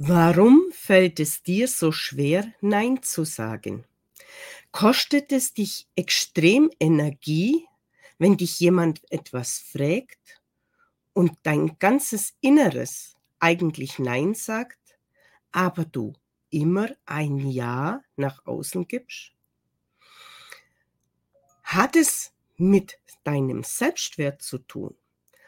[0.00, 3.84] Warum fällt es dir so schwer, Nein zu sagen?
[4.70, 7.66] Kostet es dich extrem Energie,
[8.16, 10.40] wenn dich jemand etwas fragt
[11.14, 14.78] und dein ganzes Inneres eigentlich Nein sagt,
[15.50, 16.12] aber du
[16.50, 19.32] immer ein Ja nach außen gibst?
[21.64, 24.94] Hat es mit deinem Selbstwert zu tun?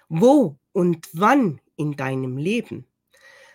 [0.09, 2.90] Wo und wann in deinem Leben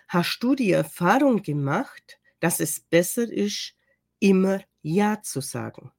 [0.08, 3.74] Hast du die Erfahrung gemacht, dass es besser ist,
[4.20, 5.90] immer Ja zu sagen?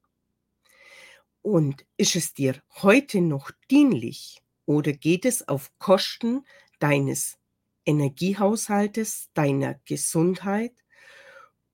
[1.41, 6.45] Und ist es dir heute noch dienlich oder geht es auf Kosten
[6.80, 7.38] deines
[7.86, 10.73] Energiehaushaltes, deiner Gesundheit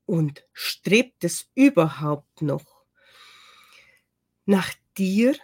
[0.06, 2.84] und strebt es überhaupt noch
[4.46, 5.36] nach dir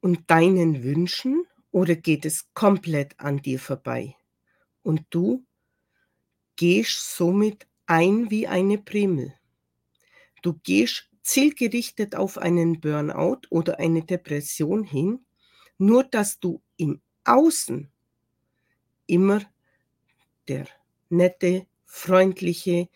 [0.00, 4.16] und deinen Wünschen oder geht es komplett an dir vorbei
[4.82, 5.44] und du
[6.56, 9.34] gehst somit ein wie eine Primel.
[10.42, 15.24] Du gehst zielgerichtet auf einen Burnout oder eine Depression hin,
[15.78, 17.90] nur dass du im Außen
[19.06, 19.40] immer
[20.48, 20.66] der
[21.08, 22.88] nette, freundliche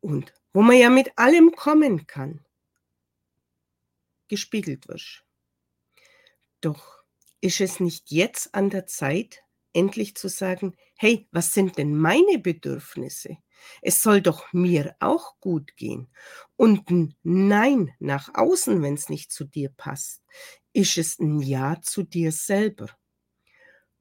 [0.00, 2.44] und wo man ja mit allem kommen kann,
[4.28, 5.24] gespiegelt wirst.
[6.60, 7.02] Doch
[7.40, 9.42] ist es nicht jetzt an der Zeit,
[9.72, 13.38] endlich zu sagen, hey, was sind denn meine Bedürfnisse?
[13.80, 16.08] Es soll doch mir auch gut gehen.
[16.56, 20.22] Und ein Nein nach außen, wenn es nicht zu dir passt,
[20.72, 22.88] ist es ein Ja zu dir selber.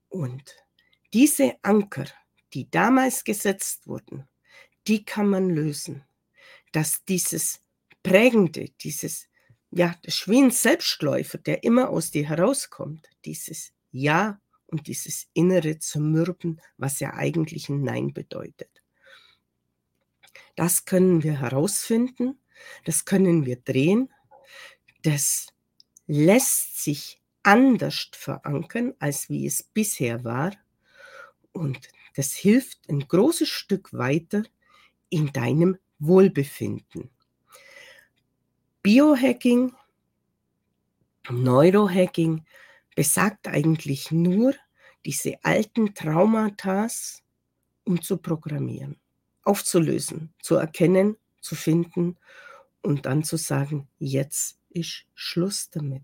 [0.09, 0.55] Und
[1.13, 2.05] diese Anker,
[2.53, 4.27] die damals gesetzt wurden,
[4.87, 6.03] die kann man lösen.
[6.71, 7.61] Dass dieses
[8.03, 9.27] Prägende, dieses,
[9.71, 14.39] ja, das ist Selbstläufer, der immer aus dir herauskommt, dieses Ja
[14.71, 18.81] und dieses innere Zermürben, was ja eigentlich ein Nein bedeutet.
[20.55, 22.39] Das können wir herausfinden,
[22.85, 24.11] das können wir drehen,
[25.03, 25.47] das
[26.07, 30.53] lässt sich anders verankern, als wie es bisher war
[31.51, 34.43] und das hilft ein großes Stück weiter
[35.09, 37.09] in deinem Wohlbefinden.
[38.83, 39.73] Biohacking,
[41.29, 42.45] Neurohacking
[42.95, 44.53] besagt eigentlich nur,
[45.05, 46.87] diese alten Traumata
[47.83, 48.99] umzuprogrammieren,
[49.43, 52.17] aufzulösen, zu erkennen, zu finden
[52.81, 56.03] und dann zu sagen, jetzt ist Schluss damit.